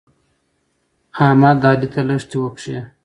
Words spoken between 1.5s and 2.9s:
علي ته لښتې وکښې.